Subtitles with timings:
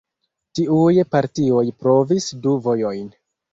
[0.59, 3.09] Tiuj partioj provis du vojojn.